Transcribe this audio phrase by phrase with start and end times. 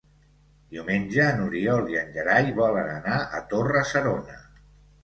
[0.75, 4.43] Diumenge n'Oriol i en Gerai volen anar a Torre-serona.